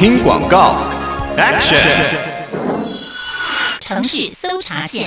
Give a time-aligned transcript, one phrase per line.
[0.00, 0.76] 听广告
[1.36, 1.76] ，Action！
[3.80, 5.06] 城市搜查线。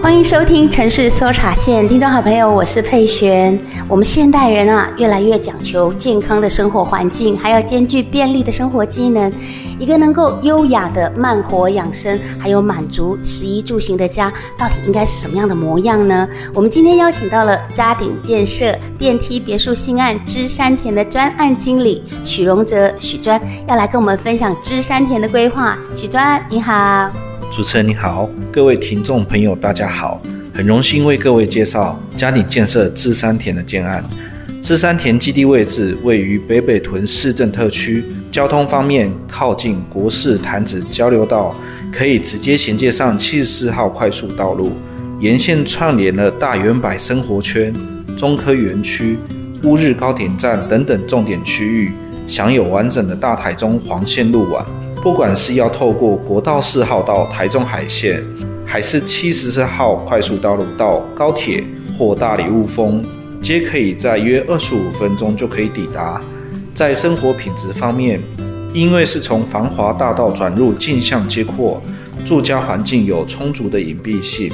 [0.00, 3.58] 欢迎收听城市搜查线，听众好朋友，我是佩璇。
[3.88, 9.30] 我们现代人啊，越来越讲求健康的生活环境，还要兼具便利的生活机能。
[9.78, 16.26] 一个能够优雅的慢活养生，还有满足食衣住行的家，到底应该是什么样的模样呢？
[16.54, 25.76] 我们今天邀请到了嘉鼎建设电梯别墅新案芝山田的专案经理许荣哲许专，要来跟我们分享芝山田的规划。
[25.96, 27.27] 许专，你好。
[27.50, 30.20] 主持人你好，各位听众朋友大家好，
[30.54, 34.04] 很荣幸为各位介绍嘉鼎建设芝山田的建案。
[34.62, 41.54] 芝山田基地位置位于北北屯市政特区，交通方面靠近国四潭子交流道，
[41.92, 44.72] 可以直接衔接上七十四号快速道路，
[45.18, 47.74] 沿线串联了大圆柏生活圈、
[48.16, 49.18] 中科园区、
[49.64, 51.92] 乌日高铁站等等重点区域，
[52.28, 54.64] 享有完整的大台中黄线路网。
[55.00, 58.22] 不管是要透过国道四号到台中海线，
[58.66, 61.64] 还是七十四号快速道路到高铁
[61.96, 63.02] 或大里雾峰，
[63.40, 66.20] 皆可以在约二十五分钟就可以抵达。
[66.74, 68.20] 在生活品质方面，
[68.74, 71.80] 因为是从繁华大道转入径向街廓，
[72.26, 74.50] 住家环境有充足的隐蔽性，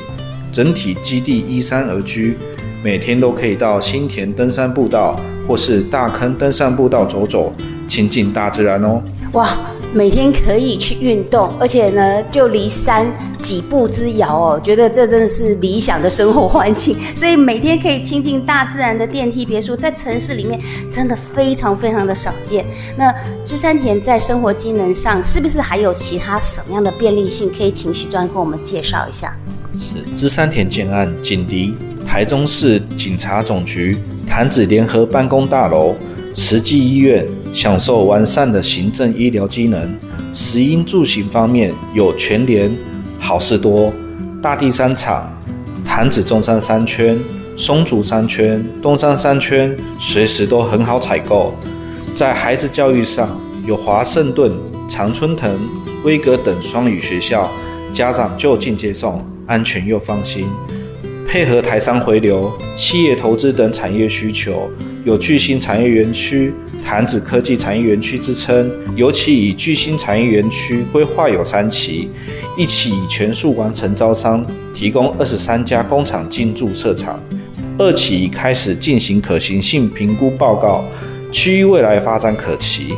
[0.52, 2.36] 整体基地依山而居，
[2.82, 7.52] 每天都可以到新田登山步道或是大坑登山步道走走，
[7.88, 9.02] 亲近大自然哦。
[9.32, 9.56] 哇！
[9.94, 13.06] 每天可以去运动，而且呢，就离山
[13.40, 16.96] 几步之遥哦，觉得这真的是理想的生活环境。
[17.14, 22.64] 所以每天可以亲近大自然的电梯别墅，在城市里面真的非常非常的少见。
[22.96, 27.48] 那芝山田在生活机能上，是不是还有其他什么样的便利性？
[27.56, 29.32] 可以请许专跟我们介绍一下。
[29.78, 35.94] 是芝山田建案紧邻台中市警察总局潭子联合办公大楼。
[36.34, 39.88] 慈济医院享受完善的行政医疗机能，
[40.32, 42.76] 食衣住行方面有全联、
[43.20, 43.92] 好事多、
[44.42, 45.32] 大地商场、
[45.86, 47.16] 潭子中山商圈、
[47.56, 51.54] 松竹商圈、东山商圈，随时都很好采购。
[52.16, 53.28] 在孩子教育上，
[53.64, 54.50] 有华盛顿、
[54.90, 55.56] 常春藤、
[56.04, 57.48] 威格等双语学校，
[57.92, 60.48] 家长就近接送，安全又放心。
[61.28, 64.68] 配合台商回流、企业投资等产业需求。
[65.04, 72.08] 有巨星产业园区、潭子科技产业园区之称，尤其以巨星产业园区规划有三期，
[72.56, 74.44] 一期已全数完成招商，
[74.74, 77.18] 提供二十三家工厂进驻设厂；
[77.76, 80.82] 二期已开始进行可行性评估报告，
[81.30, 82.94] 区域未来发展可期。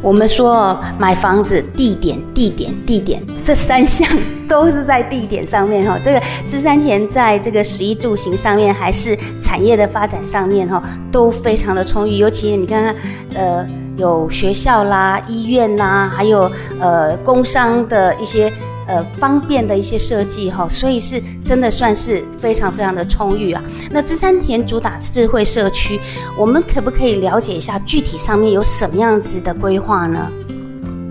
[0.00, 4.08] 我们说买房子，地点、地点、地点，这三项
[4.48, 5.98] 都是在地点上面哈。
[6.04, 12.16] 这个芝山田在这个十一住行上面，还是产业的发展上面哈，都非常的充裕。
[12.18, 12.96] 尤其你看看，
[13.34, 13.66] 呃，
[13.96, 18.52] 有学校啦、医院啦，还有呃工商的一些。
[18.88, 23.62] 呃，方便的一些设计哈，所以是真的算是非常非常的充裕啊。
[23.90, 26.00] 那芝山田主打智慧社区，
[26.38, 30.32] 我们可不可以了解一下具体上面有什么样子的规划呢？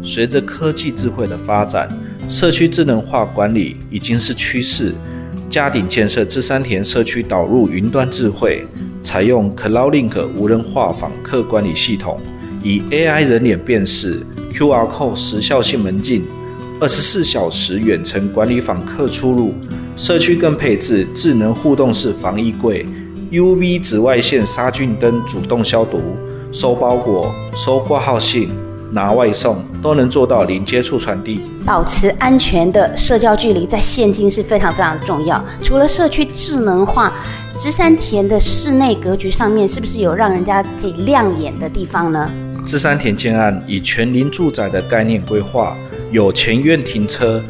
[0.04, 1.88] 随着科技智慧的发展，
[2.28, 4.96] 社区智能化管理已经是趋势。
[5.50, 8.66] 嘉鼎建设芝山田社区导入云端智慧，
[9.04, 12.20] 采用 CloudLink 无人化访客管理系统，
[12.64, 16.26] 以 AI 人脸辨识、QR Code 时效性门禁。
[16.80, 19.52] 二十四小时远程管理访客出入，
[19.96, 22.86] 社区更配置智能互动式防疫柜、
[23.32, 26.00] UV 紫外线杀菌灯，主动消毒、
[26.52, 28.52] 收包裹、收挂号信、
[28.92, 31.42] 拿外送，都能做到零接触传递。
[31.66, 35.44] 保持安全的社交距离，在现今是非常非常重要。
[35.64, 37.12] 除了社区智能化，
[37.58, 42.30] 芝山田的室内格局上面，是不是有让人家可以亮眼的地方呢？
[42.68, 45.76] 芝山田建案以全龄住宅的概念规划。
[46.10, 47.42] 有前院停车、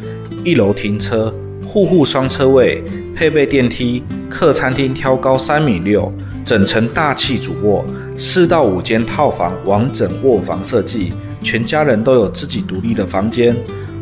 [0.44, 1.32] 一楼停车、
[1.64, 2.82] 户户双车位，
[3.14, 6.12] 配备电梯，客餐厅挑高三米六，
[6.44, 7.84] 整层大气主卧，
[8.16, 13.54] 四到五间套房，完整卧房设计，全家人都有自己独立的房间。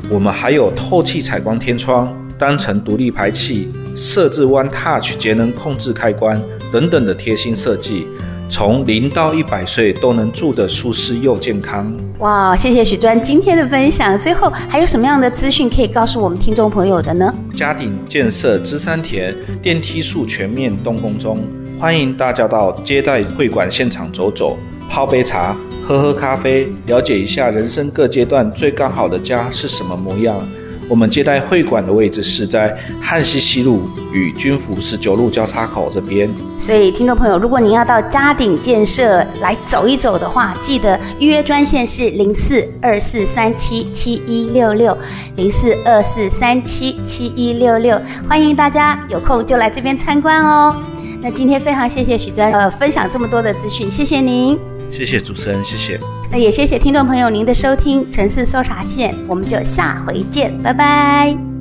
[0.09, 6.41] 我们还有透气采光天窗、单层独立排气、设置 One Touch 节能控制开关
[6.73, 8.07] 等等的贴心设计。
[8.49, 11.93] 从零到一百岁都能住得舒适又健康。
[12.19, 14.19] 哇，谢谢许专今天的分享。
[14.19, 17.35] 最后还有什么样的资讯可以告诉我们听众朋友的呢？
[17.55, 21.39] 嘉鼎建设芝山田电梯数全面动工中，
[21.79, 24.57] 欢迎大家到接待会馆现场走走，
[24.89, 30.37] 泡杯茶，喝喝咖啡，了解一下人生各阶段最刚好的家是什么模样。
[30.89, 36.29] 我们接待会馆的位置是在汉溪西路与军府十九路交叉口这边。
[36.61, 44.97] 所以，听众朋友，如果您要到嘉鼎建设来走一走的话，记得预约专线是零四二四三七七一六六
[45.37, 50.75] 零四二四三七七一六六，欢迎大家有空就来这边参观哦。
[51.21, 54.76] 那今天非常谢谢许专呃分享这么多的资讯，谢谢您。
[54.91, 55.99] 谢谢主持人，谢谢。
[56.31, 61.56] 那也谢谢听众朋友您的收听，城市搜查线，我们就下回见，拜拜。